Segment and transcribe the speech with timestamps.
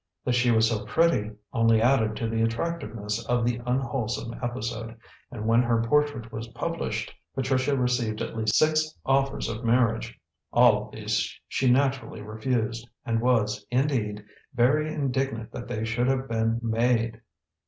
[0.25, 4.97] That she was so pretty only added to the attractiveness of the unwholesome episode,
[5.29, 10.19] and when her portrait was published, Patricia received at least six offers of marriage.
[10.51, 14.25] All of these she naturally refused, and was, indeed,
[14.55, 17.21] very indignant that they should have been made.